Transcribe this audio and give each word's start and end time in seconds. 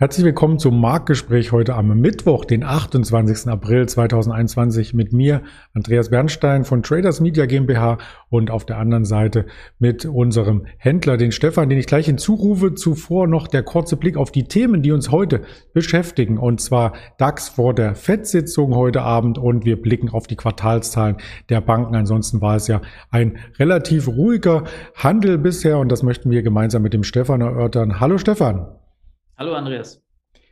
Herzlich 0.00 0.24
willkommen 0.24 0.60
zum 0.60 0.80
Marktgespräch 0.80 1.50
heute 1.50 1.74
am 1.74 1.88
Mittwoch, 1.98 2.44
den 2.44 2.62
28. 2.62 3.48
April 3.48 3.88
2021 3.88 4.94
mit 4.94 5.12
mir, 5.12 5.42
Andreas 5.74 6.10
Bernstein 6.10 6.62
von 6.64 6.84
Traders 6.84 7.20
Media 7.20 7.46
GmbH 7.46 7.98
und 8.30 8.52
auf 8.52 8.64
der 8.64 8.78
anderen 8.78 9.04
Seite 9.04 9.46
mit 9.80 10.04
unserem 10.04 10.66
Händler, 10.76 11.16
den 11.16 11.32
Stefan, 11.32 11.68
den 11.68 11.80
ich 11.80 11.88
gleich 11.88 12.06
hinzurufe. 12.06 12.76
Zuvor 12.76 13.26
noch 13.26 13.48
der 13.48 13.64
kurze 13.64 13.96
Blick 13.96 14.16
auf 14.16 14.30
die 14.30 14.44
Themen, 14.44 14.82
die 14.82 14.92
uns 14.92 15.10
heute 15.10 15.40
beschäftigen 15.72 16.38
und 16.38 16.60
zwar 16.60 16.92
DAX 17.18 17.48
vor 17.48 17.74
der 17.74 17.96
FED-Sitzung 17.96 18.76
heute 18.76 19.02
Abend 19.02 19.36
und 19.36 19.64
wir 19.64 19.82
blicken 19.82 20.10
auf 20.10 20.28
die 20.28 20.36
Quartalszahlen 20.36 21.16
der 21.48 21.60
Banken. 21.60 21.96
Ansonsten 21.96 22.40
war 22.40 22.54
es 22.54 22.68
ja 22.68 22.82
ein 23.10 23.38
relativ 23.58 24.06
ruhiger 24.06 24.62
Handel 24.94 25.38
bisher 25.38 25.78
und 25.78 25.90
das 25.90 26.04
möchten 26.04 26.30
wir 26.30 26.42
gemeinsam 26.42 26.82
mit 26.82 26.94
dem 26.94 27.02
Stefan 27.02 27.40
erörtern. 27.40 27.98
Hallo 27.98 28.16
Stefan. 28.16 28.77
Hallo 29.38 29.54
Andreas. 29.54 30.04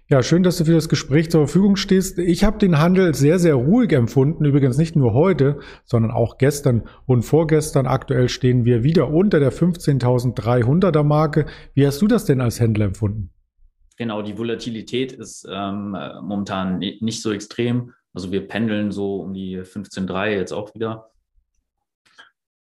Ja, 0.09 0.23
schön, 0.23 0.45
dass 0.45 0.59
du 0.59 0.65
für 0.65 0.73
das 0.75 0.89
Gespräch 0.89 1.29
zur 1.29 1.49
Verfügung 1.49 1.75
stehst. 1.75 2.21
Ich 2.21 2.45
habe 2.45 2.59
den 2.59 2.79
Handel 2.79 3.13
sehr, 3.15 3.41
sehr 3.41 3.57
ruhig 3.57 3.91
empfunden. 3.91 4.45
Übrigens 4.45 4.79
nicht 4.79 4.95
nur 4.95 5.13
heute, 5.13 5.59
sondern 5.85 6.13
auch 6.13 6.39
gestern 6.39 6.85
und 7.05 7.23
vorgestern. 7.23 7.89
Aktuell 7.89 8.29
stehen 8.29 8.65
wir 8.65 8.85
wieder 8.85 9.11
unter 9.11 9.41
der 9.41 9.53
15.300er 9.53 11.03
Marke. 11.03 11.47
Wie 11.75 11.85
hast 11.85 12.01
du 12.01 12.07
das 12.07 12.27
denn 12.27 12.41
als 12.41 12.61
Händler 12.61 12.85
empfunden? 12.85 13.33
Genau, 13.97 14.23
die 14.23 14.39
Volatilität 14.39 15.11
ist 15.11 15.45
ähm, 15.51 15.97
momentan 16.23 16.79
nicht 16.79 17.23
so 17.23 17.33
extrem. 17.33 17.93
Also 18.15 18.31
wir 18.31 18.47
pendeln 18.47 18.93
so 18.93 19.17
um 19.17 19.35
die 19.35 19.59
15.3 19.59 20.29
jetzt 20.29 20.53
auch 20.53 20.73
wieder. 20.77 21.11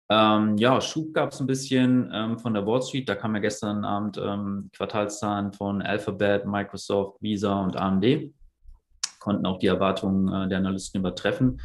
Ähm, 0.09 0.57
ja, 0.57 0.81
Schub 0.81 1.12
gab 1.12 1.33
es 1.33 1.41
ein 1.41 1.47
bisschen 1.47 2.11
ähm, 2.12 2.39
von 2.39 2.55
der 2.55 2.65
Wall 2.67 2.83
Street. 2.83 3.09
Da 3.09 3.17
kam 3.17 3.35
ja 3.35 3.41
gestern 3.41 3.85
Abend 3.85 4.19
ähm, 4.19 4.71
Quartalszahlen 4.73 5.53
von 5.53 5.83
Alphabet, 5.83 6.47
Microsoft, 6.47 7.21
Visa 7.21 7.61
und 7.63 7.77
AMD. 7.77 8.33
Konnten 9.19 9.47
auch 9.47 9.59
die 9.59 9.67
Erwartungen 9.67 10.29
äh, 10.33 10.48
der 10.48 10.59
Analysten 10.59 11.01
übertreffen. 11.01 11.61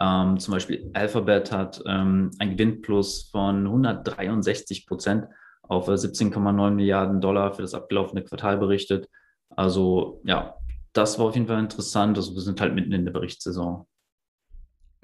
Ähm, 0.00 0.38
zum 0.38 0.52
Beispiel 0.52 0.90
Alphabet 0.94 1.52
hat 1.52 1.82
ähm, 1.86 2.30
ein 2.38 2.52
Gewinnplus 2.52 3.28
von 3.30 3.66
163 3.66 4.86
Prozent 4.86 5.26
auf 5.62 5.88
17,9 5.88 6.66
äh, 6.66 6.70
Milliarden 6.70 7.20
Dollar 7.20 7.52
für 7.52 7.62
das 7.62 7.74
abgelaufene 7.74 8.24
Quartal 8.24 8.56
berichtet. 8.56 9.08
Also 9.50 10.20
ja, 10.24 10.54
das 10.94 11.18
war 11.18 11.26
auf 11.26 11.34
jeden 11.34 11.46
Fall 11.46 11.60
interessant. 11.60 12.16
Also 12.16 12.34
wir 12.34 12.40
sind 12.40 12.60
halt 12.60 12.74
mitten 12.74 12.92
in 12.92 13.04
der 13.04 13.12
Berichtssaison. 13.12 13.86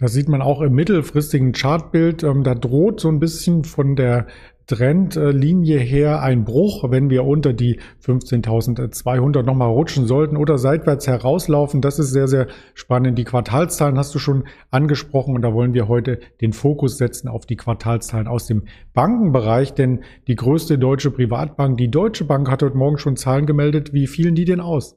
Das 0.01 0.13
sieht 0.13 0.29
man 0.29 0.43
auch 0.43 0.61
im 0.61 0.75
mittelfristigen 0.75 1.51
Chartbild. 1.51 2.23
Ähm, 2.23 2.45
da 2.45 2.55
droht 2.55 3.01
so 3.01 3.09
ein 3.09 3.19
bisschen 3.19 3.65
von 3.65 3.97
der 3.97 4.29
Trendlinie 4.69 5.79
her 5.79 6.23
ein 6.23 6.45
Bruch, 6.45 6.85
wenn 6.91 7.11
wir 7.11 7.25
unter 7.25 7.53
die 7.53 7.81
15.200 8.05 9.43
nochmal 9.43 9.71
rutschen 9.71 10.07
sollten 10.07 10.37
oder 10.37 10.57
seitwärts 10.57 11.09
herauslaufen. 11.09 11.81
Das 11.81 11.99
ist 11.99 12.13
sehr, 12.13 12.29
sehr 12.29 12.47
spannend. 12.75 13.19
Die 13.19 13.25
Quartalszahlen 13.25 13.99
hast 13.99 14.15
du 14.15 14.21
schon 14.21 14.45
angesprochen 14.71 15.35
und 15.35 15.43
da 15.43 15.53
wollen 15.53 15.75
wir 15.75 15.89
heute 15.89 16.21
den 16.43 16.53
Fokus 16.53 16.97
setzen 16.99 17.27
auf 17.29 17.45
die 17.45 17.57
Quartalszahlen 17.57 18.29
aus 18.29 18.47
dem 18.47 18.67
Bankenbereich, 18.95 19.75
denn 19.75 20.05
die 20.29 20.37
größte 20.37 20.79
deutsche 20.79 21.11
Privatbank, 21.11 21.77
die 21.77 21.91
Deutsche 21.91 22.25
Bank, 22.25 22.49
hat 22.49 22.63
heute 22.63 22.77
Morgen 22.77 22.99
schon 22.99 23.17
Zahlen 23.17 23.47
gemeldet. 23.47 23.93
Wie 23.95 24.07
fielen 24.07 24.37
die 24.37 24.45
denn 24.45 24.61
aus? 24.61 24.97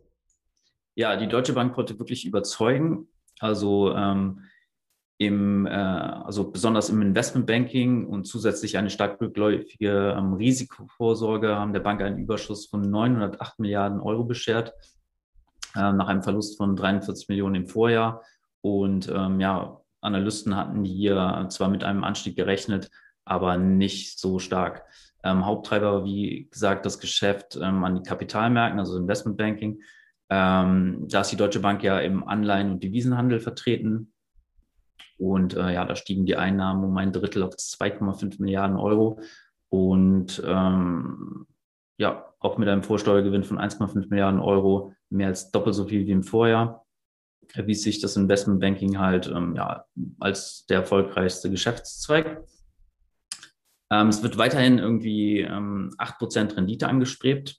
Ja, 0.93 1.15
die 1.15 1.27
Deutsche 1.29 1.53
Bank 1.53 1.73
konnte 1.73 1.97
wirklich 1.97 2.25
überzeugen. 2.25 3.07
Also 3.39 3.95
ähm, 3.95 4.41
im, 5.21 5.67
äh, 5.67 5.69
also 5.69 6.49
besonders 6.49 6.89
im 6.89 6.99
Investmentbanking 7.03 8.07
und 8.07 8.25
zusätzlich 8.25 8.79
eine 8.79 8.89
stark 8.89 9.21
rückläufige 9.21 10.15
ähm, 10.17 10.33
Risikovorsorge 10.33 11.55
haben 11.55 11.73
der 11.73 11.81
Bank 11.81 12.01
einen 12.01 12.17
Überschuss 12.17 12.65
von 12.65 12.81
908 12.81 13.59
Milliarden 13.59 13.99
Euro 13.99 14.23
beschert, 14.23 14.73
äh, 15.75 15.93
nach 15.93 16.07
einem 16.07 16.23
Verlust 16.23 16.57
von 16.57 16.75
43 16.75 17.29
Millionen 17.29 17.53
im 17.53 17.67
Vorjahr. 17.67 18.23
Und 18.61 19.09
ähm, 19.15 19.39
ja, 19.39 19.79
Analysten 20.01 20.55
hatten 20.55 20.83
hier 20.83 21.45
zwar 21.49 21.69
mit 21.69 21.83
einem 21.83 22.03
Anstieg 22.03 22.35
gerechnet, 22.35 22.89
aber 23.23 23.57
nicht 23.57 24.17
so 24.19 24.39
stark. 24.39 24.85
Ähm, 25.23 25.45
Haupttreiber, 25.45 26.03
wie 26.03 26.47
gesagt, 26.49 26.83
das 26.83 26.99
Geschäft 26.99 27.59
ähm, 27.61 27.83
an 27.83 27.93
die 27.93 28.09
Kapitalmärkten, 28.09 28.79
also 28.79 28.97
Investmentbanking. 28.97 29.83
Ähm, 30.31 31.05
da 31.07 31.21
ist 31.21 31.31
die 31.31 31.37
Deutsche 31.37 31.59
Bank 31.59 31.83
ja 31.83 31.99
im 31.99 32.27
Anleihen- 32.27 32.71
und 32.71 32.83
Devisenhandel 32.83 33.39
vertreten 33.39 34.11
und 35.17 35.55
äh, 35.55 35.73
ja, 35.73 35.85
da 35.85 35.95
stiegen 35.95 36.25
die 36.25 36.35
Einnahmen 36.35 36.83
um 36.83 36.97
ein 36.97 37.11
Drittel 37.11 37.43
auf 37.43 37.55
2,5 37.55 38.41
Milliarden 38.41 38.77
Euro. 38.77 39.19
Und 39.69 40.41
ähm, 40.45 41.45
ja, 41.97 42.33
auch 42.39 42.57
mit 42.57 42.67
einem 42.67 42.83
Vorsteuergewinn 42.83 43.43
von 43.43 43.59
1,5 43.59 44.09
Milliarden 44.09 44.39
Euro, 44.39 44.93
mehr 45.09 45.27
als 45.27 45.51
doppelt 45.51 45.75
so 45.75 45.85
viel 45.85 46.07
wie 46.07 46.11
im 46.11 46.23
Vorjahr, 46.23 46.85
erwies 47.53 47.83
sich 47.83 48.01
das 48.01 48.17
Investmentbanking 48.17 48.97
halt 48.99 49.27
ähm, 49.27 49.55
ja, 49.55 49.85
als 50.19 50.65
der 50.65 50.79
erfolgreichste 50.79 51.49
Geschäftszweig. 51.49 52.43
Ähm, 53.91 54.07
es 54.07 54.23
wird 54.23 54.37
weiterhin 54.37 54.79
irgendwie 54.79 55.41
ähm, 55.41 55.93
8% 55.97 56.55
Rendite 56.55 56.87
angestrebt. 56.87 57.57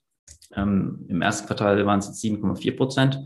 Ähm, 0.55 1.05
Im 1.07 1.21
ersten 1.21 1.47
Quartal 1.47 1.85
waren 1.85 1.99
es 1.99 2.21
7,4%. 2.21 3.25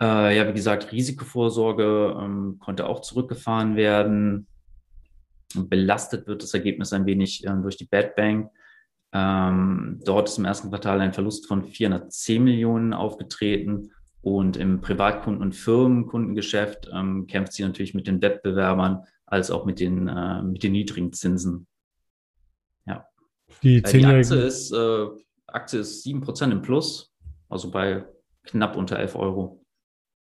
Äh, 0.00 0.36
ja, 0.36 0.48
wie 0.48 0.54
gesagt, 0.54 0.92
Risikovorsorge 0.92 2.16
ähm, 2.18 2.58
konnte 2.58 2.86
auch 2.86 3.00
zurückgefahren 3.00 3.76
werden. 3.76 4.46
Belastet 5.54 6.26
wird 6.26 6.42
das 6.42 6.54
Ergebnis 6.54 6.92
ein 6.92 7.06
wenig 7.06 7.44
äh, 7.44 7.52
durch 7.60 7.76
die 7.76 7.86
Bad 7.86 8.16
Bank. 8.16 8.50
Ähm, 9.12 10.00
dort 10.04 10.28
ist 10.28 10.38
im 10.38 10.44
ersten 10.44 10.70
Quartal 10.70 11.00
ein 11.00 11.12
Verlust 11.12 11.46
von 11.46 11.64
410 11.64 12.42
Millionen 12.42 12.94
aufgetreten. 12.94 13.90
Und 14.22 14.56
im 14.56 14.80
Privatkunden- 14.80 15.42
und 15.42 15.54
Firmenkundengeschäft 15.54 16.90
ähm, 16.92 17.26
kämpft 17.26 17.54
sie 17.54 17.62
natürlich 17.62 17.94
mit 17.94 18.06
den 18.06 18.20
Wettbewerbern 18.20 19.04
als 19.26 19.50
auch 19.50 19.64
mit 19.64 19.80
den, 19.80 20.08
äh, 20.08 20.42
mit 20.42 20.62
den 20.62 20.72
niedrigen 20.72 21.12
Zinsen. 21.12 21.66
Ja. 22.86 23.06
Die, 23.62 23.76
äh, 23.76 23.82
die 23.82 24.04
Aktie 24.04 24.36
ist, 24.36 24.72
äh, 24.72 25.06
Aktie 25.46 25.80
ist 25.80 26.04
7% 26.04 26.52
im 26.52 26.62
Plus, 26.62 27.12
also 27.48 27.70
bei 27.70 28.04
knapp 28.44 28.76
unter 28.76 28.98
11 28.98 29.16
Euro. 29.16 29.59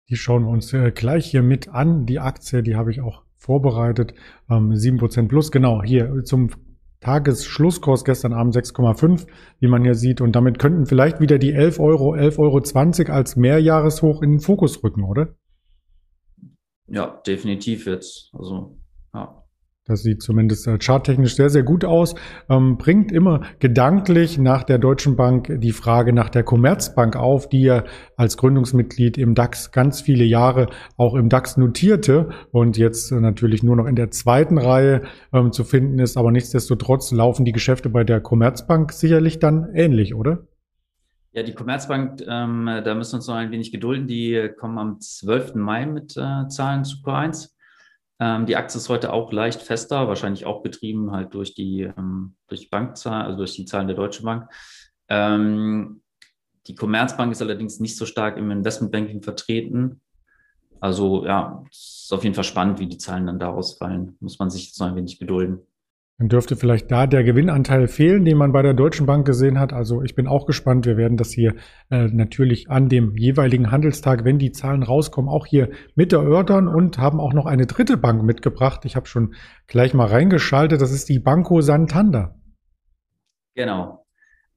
Die 0.09 0.15
schauen 0.15 0.43
wir 0.43 0.49
uns 0.49 0.73
äh, 0.73 0.91
gleich 0.91 1.29
hier 1.29 1.43
mit 1.43 1.69
an. 1.69 2.05
Die 2.05 2.19
Aktie, 2.19 2.63
die 2.63 2.75
habe 2.75 2.91
ich 2.91 3.01
auch 3.01 3.23
vorbereitet. 3.37 4.13
Ähm, 4.49 4.71
7% 4.71 5.27
plus, 5.27 5.51
genau, 5.51 5.83
hier 5.83 6.23
zum 6.23 6.49
Tagesschlusskurs 6.99 8.03
gestern 8.03 8.33
Abend 8.33 8.55
6,5, 8.55 9.27
wie 9.59 9.67
man 9.67 9.83
hier 9.83 9.95
sieht. 9.95 10.19
Und 10.19 10.35
damit 10.35 10.59
könnten 10.59 10.85
vielleicht 10.85 11.19
wieder 11.21 11.37
die 11.37 11.53
11 11.53 11.79
Euro, 11.79 12.13
11,20 12.13 12.39
Euro 13.07 13.13
als 13.13 13.35
Mehrjahreshoch 13.35 14.21
in 14.21 14.31
den 14.31 14.39
Fokus 14.39 14.83
rücken, 14.83 15.03
oder? 15.03 15.35
Ja, 16.87 17.21
definitiv 17.25 17.85
jetzt. 17.85 18.31
Also. 18.33 18.77
Das 19.89 20.03
sieht 20.03 20.21
zumindest 20.21 20.67
äh, 20.67 20.77
charttechnisch 20.79 21.35
sehr, 21.35 21.49
sehr 21.49 21.63
gut 21.63 21.83
aus. 21.83 22.13
Ähm, 22.47 22.77
bringt 22.77 23.11
immer 23.11 23.41
gedanklich 23.57 24.37
nach 24.37 24.63
der 24.63 24.77
Deutschen 24.77 25.15
Bank 25.15 25.51
die 25.61 25.71
Frage 25.71 26.13
nach 26.13 26.29
der 26.29 26.43
Commerzbank 26.43 27.15
auf, 27.15 27.49
die 27.49 27.63
ja 27.63 27.83
als 28.15 28.37
Gründungsmitglied 28.37 29.17
im 29.17 29.33
DAX 29.33 29.71
ganz 29.71 29.99
viele 29.99 30.25
Jahre 30.25 30.67
auch 30.95 31.15
im 31.15 31.27
DAX 31.27 31.57
notierte 31.57 32.29
und 32.51 32.77
jetzt 32.77 33.11
äh, 33.11 33.19
natürlich 33.19 33.63
nur 33.63 33.75
noch 33.75 33.87
in 33.87 33.95
der 33.95 34.11
zweiten 34.11 34.59
Reihe 34.59 35.01
ähm, 35.33 35.51
zu 35.51 35.63
finden 35.63 35.97
ist. 35.97 36.17
Aber 36.17 36.31
nichtsdestotrotz 36.31 37.11
laufen 37.11 37.43
die 37.43 37.51
Geschäfte 37.51 37.89
bei 37.89 38.03
der 38.03 38.21
Commerzbank 38.21 38.91
sicherlich 38.93 39.39
dann 39.39 39.69
ähnlich, 39.73 40.13
oder? 40.13 40.43
Ja, 41.31 41.41
die 41.41 41.53
Commerzbank, 41.53 42.21
ähm, 42.27 42.65
da 42.67 42.93
müssen 42.93 43.13
wir 43.13 43.17
uns 43.17 43.27
noch 43.27 43.35
ein 43.35 43.49
wenig 43.49 43.71
gedulden. 43.71 44.05
Die 44.05 44.51
kommen 44.55 44.77
am 44.77 44.99
12. 44.99 45.55
Mai 45.55 45.87
mit 45.87 46.15
äh, 46.15 46.47
Zahlen 46.47 46.83
zu 46.83 46.97
Q1. 46.97 47.49
Ähm, 48.19 48.45
die 48.45 48.55
Aktie 48.55 48.77
ist 48.77 48.89
heute 48.89 49.13
auch 49.13 49.31
leicht 49.31 49.61
fester, 49.61 50.07
wahrscheinlich 50.07 50.45
auch 50.45 50.61
getrieben 50.61 51.11
halt 51.11 51.33
durch 51.33 51.53
die, 51.53 51.81
ähm, 51.81 52.35
durch 52.47 52.61
die 52.61 52.69
Bankzahlen, 52.69 53.25
also 53.25 53.37
durch 53.37 53.55
die 53.55 53.65
Zahlen 53.65 53.87
der 53.87 53.95
Deutschen 53.95 54.25
Bank. 54.25 54.49
Ähm, 55.07 56.01
die 56.67 56.75
Commerzbank 56.75 57.31
ist 57.31 57.41
allerdings 57.41 57.79
nicht 57.79 57.97
so 57.97 58.05
stark 58.05 58.37
im 58.37 58.51
Investmentbanking 58.51 59.23
vertreten. 59.23 60.01
Also 60.81 61.25
ja, 61.25 61.63
es 61.71 62.03
ist 62.05 62.13
auf 62.13 62.23
jeden 62.23 62.35
Fall 62.35 62.43
spannend, 62.43 62.79
wie 62.79 62.87
die 62.87 62.97
Zahlen 62.97 63.25
dann 63.25 63.39
daraus 63.39 63.77
fallen. 63.77 64.17
Muss 64.19 64.39
man 64.39 64.49
sich 64.49 64.67
jetzt 64.67 64.79
noch 64.79 64.87
ein 64.87 64.95
wenig 64.95 65.17
gedulden. 65.19 65.59
Dann 66.19 66.27
dürfte 66.27 66.57
vielleicht 66.57 66.91
da 66.91 67.07
der 67.07 67.23
Gewinnanteil 67.23 67.87
fehlen, 67.87 68.25
den 68.25 68.37
man 68.37 68.51
bei 68.51 68.61
der 68.61 68.73
Deutschen 68.73 69.05
Bank 69.05 69.25
gesehen 69.25 69.57
hat. 69.57 69.71
Also 69.71 70.03
ich 70.03 70.15
bin 70.15 70.27
auch 70.27 70.45
gespannt. 70.45 70.85
Wir 70.85 70.97
werden 70.97 71.15
das 71.15 71.31
hier 71.31 71.55
äh, 71.89 72.07
natürlich 72.09 72.69
an 72.69 72.89
dem 72.89 73.15
jeweiligen 73.15 73.71
Handelstag, 73.71 74.25
wenn 74.25 74.37
die 74.37 74.51
Zahlen 74.51 74.83
rauskommen, 74.83 75.29
auch 75.29 75.45
hier 75.45 75.69
mit 75.95 76.11
erörtern 76.11 76.67
und 76.67 76.97
haben 76.97 77.21
auch 77.21 77.31
noch 77.31 77.45
eine 77.45 77.67
dritte 77.67 77.95
Bank 77.95 78.21
mitgebracht. 78.23 78.83
Ich 78.83 78.97
habe 78.97 79.07
schon 79.07 79.33
gleich 79.67 79.93
mal 79.93 80.07
reingeschaltet. 80.07 80.81
Das 80.81 80.91
ist 80.91 81.07
die 81.07 81.19
Banco 81.19 81.61
Santander. 81.61 82.35
Genau. 83.55 84.05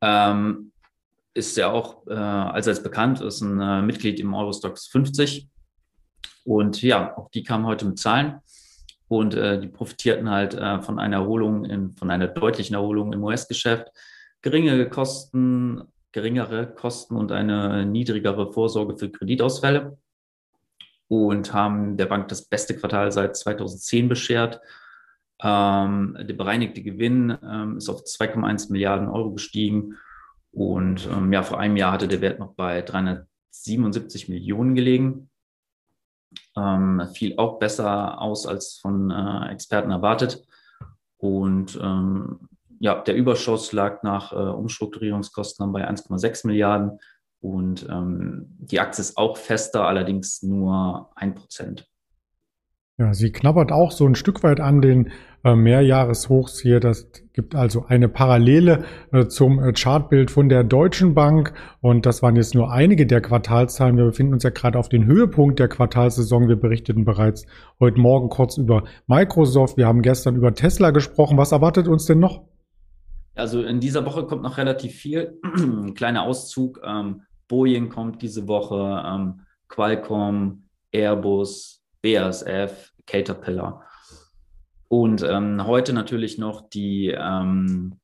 Ähm, 0.00 0.72
ist 1.32 1.56
ja 1.56 1.70
auch 1.70 2.04
äh, 2.08 2.12
allseits 2.12 2.82
bekannt, 2.82 3.20
ist 3.20 3.40
ein 3.40 3.60
äh, 3.60 3.82
Mitglied 3.82 4.18
im 4.18 4.34
Eurostox 4.34 4.88
50. 4.88 5.48
Und 6.44 6.82
ja, 6.82 7.16
auch 7.16 7.30
die 7.30 7.44
kamen 7.44 7.66
heute 7.66 7.86
mit 7.86 8.00
Zahlen 8.00 8.40
und 9.12 9.34
äh, 9.34 9.60
die 9.60 9.68
profitierten 9.68 10.30
halt 10.30 10.54
äh, 10.54 10.80
von 10.80 10.98
einer 10.98 11.18
Erholung, 11.18 11.66
in, 11.66 11.92
von 11.92 12.10
einer 12.10 12.28
deutlichen 12.28 12.74
Erholung 12.74 13.12
im 13.12 13.22
US-Geschäft. 13.22 13.88
Geringe 14.40 14.88
Kosten, 14.88 15.82
geringere 16.12 16.72
Kosten 16.72 17.16
und 17.16 17.30
eine 17.30 17.84
niedrigere 17.84 18.50
Vorsorge 18.54 18.96
für 18.96 19.10
Kreditausfälle 19.10 19.98
und 21.08 21.52
haben 21.52 21.98
der 21.98 22.06
Bank 22.06 22.28
das 22.28 22.46
beste 22.46 22.74
Quartal 22.74 23.12
seit 23.12 23.36
2010 23.36 24.08
beschert. 24.08 24.62
Ähm, 25.42 26.16
der 26.18 26.34
bereinigte 26.34 26.82
Gewinn 26.82 27.36
ähm, 27.44 27.76
ist 27.76 27.90
auf 27.90 28.04
2,1 28.04 28.72
Milliarden 28.72 29.08
Euro 29.08 29.32
gestiegen 29.32 29.98
und 30.52 31.06
ähm, 31.14 31.30
ja, 31.34 31.42
vor 31.42 31.60
einem 31.60 31.76
Jahr 31.76 31.92
hatte 31.92 32.08
der 32.08 32.22
Wert 32.22 32.38
noch 32.38 32.54
bei 32.54 32.80
377 32.80 34.30
Millionen 34.30 34.74
gelegen. 34.74 35.28
Ähm, 36.56 37.08
fiel 37.14 37.38
auch 37.38 37.58
besser 37.58 38.20
aus 38.20 38.46
als 38.46 38.78
von 38.78 39.10
äh, 39.10 39.50
Experten 39.50 39.90
erwartet. 39.90 40.44
Und 41.16 41.78
ähm, 41.80 42.48
ja, 42.78 43.00
der 43.00 43.14
Überschuss 43.14 43.72
lag 43.72 44.02
nach 44.02 44.32
äh, 44.32 44.36
Umstrukturierungskosten 44.36 45.72
bei 45.72 45.88
1,6 45.88 46.46
Milliarden 46.46 46.98
und 47.42 47.88
ähm, 47.88 48.46
die 48.58 48.78
Aktie 48.78 49.02
ist 49.02 49.16
auch 49.16 49.36
fester, 49.36 49.86
allerdings 49.86 50.42
nur 50.42 51.10
ein 51.16 51.34
Prozent. 51.34 51.88
Ja, 53.02 53.14
sie 53.14 53.32
knabbert 53.32 53.72
auch 53.72 53.90
so 53.90 54.06
ein 54.06 54.14
Stück 54.14 54.44
weit 54.44 54.60
an 54.60 54.80
den 54.80 55.10
äh, 55.42 55.56
Mehrjahreshochs 55.56 56.60
hier. 56.60 56.78
Das 56.78 57.10
gibt 57.32 57.56
also 57.56 57.84
eine 57.88 58.08
Parallele 58.08 58.84
äh, 59.10 59.26
zum 59.26 59.58
äh, 59.58 59.72
Chartbild 59.72 60.30
von 60.30 60.48
der 60.48 60.62
Deutschen 60.62 61.12
Bank. 61.12 61.52
Und 61.80 62.06
das 62.06 62.22
waren 62.22 62.36
jetzt 62.36 62.54
nur 62.54 62.70
einige 62.70 63.04
der 63.04 63.20
Quartalszahlen. 63.20 63.96
Wir 63.96 64.04
befinden 64.04 64.34
uns 64.34 64.44
ja 64.44 64.50
gerade 64.50 64.78
auf 64.78 64.88
den 64.88 65.04
Höhepunkt 65.04 65.58
der 65.58 65.66
Quartalsaison. 65.66 66.46
Wir 66.46 66.54
berichteten 66.54 67.04
bereits 67.04 67.44
heute 67.80 67.98
Morgen 67.98 68.28
kurz 68.28 68.56
über 68.56 68.84
Microsoft. 69.08 69.76
Wir 69.76 69.88
haben 69.88 70.02
gestern 70.02 70.36
über 70.36 70.54
Tesla 70.54 70.92
gesprochen. 70.92 71.36
Was 71.36 71.50
erwartet 71.50 71.88
uns 71.88 72.06
denn 72.06 72.20
noch? 72.20 72.44
Also 73.34 73.64
in 73.64 73.80
dieser 73.80 74.06
Woche 74.06 74.26
kommt 74.26 74.44
noch 74.44 74.58
relativ 74.58 74.94
viel. 74.94 75.40
Ein 75.56 75.94
kleiner 75.94 76.22
Auszug. 76.22 76.80
Ähm, 76.84 77.22
Boeing 77.48 77.88
kommt 77.88 78.22
diese 78.22 78.46
Woche, 78.46 79.02
ähm, 79.04 79.40
Qualcomm, 79.66 80.68
Airbus, 80.92 81.82
BASF, 82.02 82.91
Caterpillar. 83.06 83.84
Und 84.88 85.22
ähm, 85.22 85.66
heute 85.66 85.92
natürlich 85.92 86.36
noch 86.38 86.68
die, 86.68 87.08
ähm, 87.08 87.98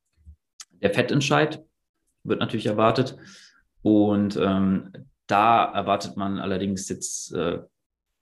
der 0.80 0.90
Fettentscheid 0.90 1.62
wird 2.24 2.40
natürlich 2.40 2.66
erwartet. 2.66 3.16
Und 3.82 4.36
ähm, 4.36 4.92
da 5.26 5.64
erwartet 5.72 6.16
man 6.16 6.38
allerdings 6.38 6.88
jetzt 6.88 7.34
äh, 7.34 7.60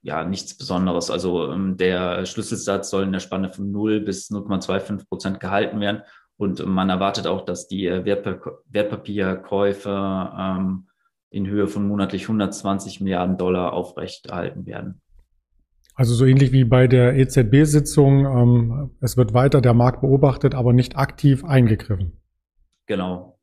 ja 0.01 0.23
nichts 0.25 0.57
Besonderes. 0.57 1.09
Also 1.09 1.51
ähm, 1.51 1.77
der 1.77 2.25
Schlüsselsatz 2.25 2.89
soll 2.89 3.03
in 3.03 3.11
der 3.11 3.19
Spanne 3.19 3.49
von 3.49 3.71
0 3.71 4.01
bis 4.01 4.29
0,25 4.29 5.07
Prozent 5.07 5.39
gehalten 5.39 5.79
werden. 5.79 6.01
Und 6.37 6.65
man 6.65 6.89
erwartet 6.89 7.25
auch, 7.25 7.45
dass 7.45 7.67
die 7.67 7.87
äh, 7.87 8.05
Wertpa 8.05 8.39
Wertpapierkäufe 8.67 10.33
ähm, 10.37 10.87
in 11.29 11.47
Höhe 11.47 11.67
von 11.67 11.87
monatlich 11.87 12.23
120 12.23 13.01
Milliarden 13.01 13.37
Dollar 13.37 13.73
aufrechterhalten 13.73 14.65
werden. 14.65 15.01
Also 15.97 16.13
so 16.13 16.25
ähnlich 16.25 16.51
wie 16.51 16.63
bei 16.63 16.87
der 16.87 17.15
EZB-Sitzung, 17.15 18.25
ähm, 18.25 18.91
es 19.01 19.17
wird 19.17 19.33
weiter 19.33 19.61
der 19.61 19.73
Markt 19.73 20.01
beobachtet, 20.01 20.53
aber 20.53 20.71
nicht 20.71 20.95
aktiv 20.95 21.43
eingegriffen. 21.43 22.21
Genau, 22.85 23.37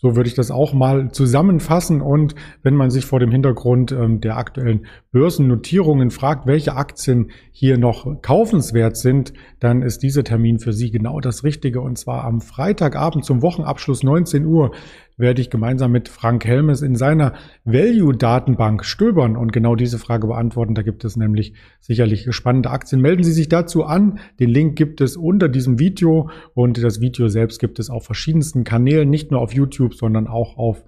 so 0.00 0.14
würde 0.14 0.28
ich 0.28 0.34
das 0.34 0.50
auch 0.50 0.72
mal 0.72 1.10
zusammenfassen. 1.10 2.00
Und 2.00 2.34
wenn 2.62 2.74
man 2.74 2.90
sich 2.90 3.04
vor 3.04 3.18
dem 3.18 3.32
Hintergrund 3.32 3.92
ähm, 3.92 4.20
der 4.20 4.36
aktuellen 4.36 4.86
Börsennotierungen 5.10 6.10
fragt, 6.10 6.46
welche 6.46 6.76
Aktien 6.76 7.30
hier 7.50 7.78
noch 7.78 8.22
kaufenswert 8.22 8.96
sind, 8.96 9.32
dann 9.58 9.82
ist 9.82 10.02
dieser 10.02 10.22
Termin 10.22 10.60
für 10.60 10.72
Sie 10.72 10.90
genau 10.90 11.18
das 11.18 11.42
Richtige. 11.42 11.80
Und 11.80 11.98
zwar 11.98 12.24
am 12.24 12.40
Freitagabend 12.40 13.24
zum 13.24 13.42
Wochenabschluss 13.42 14.04
19 14.04 14.46
Uhr 14.46 14.70
werde 15.18 15.42
ich 15.42 15.50
gemeinsam 15.50 15.90
mit 15.90 16.08
Frank 16.08 16.44
Helmes 16.44 16.80
in 16.80 16.94
seiner 16.94 17.34
Value-Datenbank 17.64 18.84
stöbern 18.84 19.36
und 19.36 19.52
genau 19.52 19.74
diese 19.74 19.98
Frage 19.98 20.28
beantworten. 20.28 20.74
Da 20.74 20.82
gibt 20.82 21.04
es 21.04 21.16
nämlich 21.16 21.54
sicherlich 21.80 22.28
spannende 22.30 22.70
Aktien. 22.70 23.02
Melden 23.02 23.24
Sie 23.24 23.32
sich 23.32 23.48
dazu 23.48 23.84
an. 23.84 24.20
Den 24.38 24.48
Link 24.48 24.76
gibt 24.76 25.00
es 25.00 25.16
unter 25.16 25.48
diesem 25.48 25.78
Video 25.78 26.30
und 26.54 26.82
das 26.82 27.00
Video 27.00 27.28
selbst 27.28 27.58
gibt 27.58 27.80
es 27.80 27.90
auf 27.90 28.04
verschiedensten 28.04 28.64
Kanälen, 28.64 29.10
nicht 29.10 29.32
nur 29.32 29.40
auf 29.40 29.52
YouTube, 29.52 29.87
sondern 29.94 30.26
auch 30.26 30.56
auf 30.56 30.84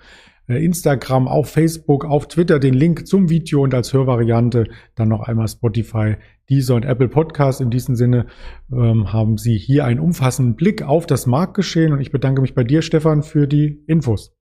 äh, 0.50 0.64
Instagram, 0.64 1.28
auf 1.28 1.50
Facebook, 1.50 2.04
auf 2.04 2.28
Twitter 2.28 2.58
den 2.58 2.74
Link 2.74 3.06
zum 3.06 3.30
Video 3.30 3.62
und 3.62 3.72
als 3.72 3.92
Hörvariante 3.92 4.64
dann 4.96 5.08
noch 5.08 5.20
einmal 5.20 5.48
Spotify, 5.48 6.16
Deezer 6.50 6.74
und 6.74 6.84
Apple 6.84 7.08
Podcast. 7.08 7.60
In 7.60 7.70
diesem 7.70 7.94
Sinne 7.94 8.26
ähm, 8.72 9.12
haben 9.12 9.38
Sie 9.38 9.56
hier 9.56 9.84
einen 9.84 10.00
umfassenden 10.00 10.56
Blick 10.56 10.82
auf 10.82 11.06
das 11.06 11.26
Marktgeschehen 11.26 11.92
und 11.92 12.00
ich 12.00 12.10
bedanke 12.10 12.42
mich 12.42 12.54
bei 12.54 12.64
dir, 12.64 12.82
Stefan, 12.82 13.22
für 13.22 13.46
die 13.46 13.82
Infos. 13.86 14.34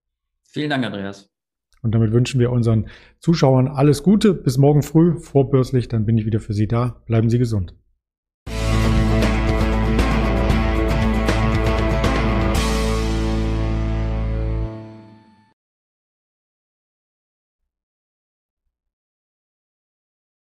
Vielen 0.51 0.71
Dank, 0.71 0.83
Andreas. 0.83 1.29
Und 1.81 1.93
damit 1.95 2.11
wünschen 2.11 2.39
wir 2.39 2.51
unseren 2.51 2.87
Zuschauern 3.19 3.67
alles 3.67 4.03
Gute. 4.03 4.33
Bis 4.33 4.57
morgen 4.57 4.81
früh 4.81 5.17
vorbörslich, 5.17 5.87
dann 5.87 6.05
bin 6.05 6.17
ich 6.17 6.25
wieder 6.25 6.39
für 6.39 6.53
Sie 6.53 6.67
da. 6.67 7.01
Bleiben 7.05 7.29
Sie 7.29 7.37
gesund. 7.37 7.75